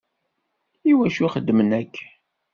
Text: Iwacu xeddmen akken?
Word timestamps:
Iwacu 0.91 1.27
xeddmen 1.33 1.69
akken? 1.79 2.09